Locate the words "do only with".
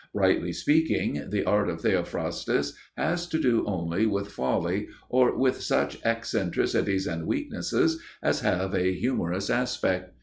3.37-4.31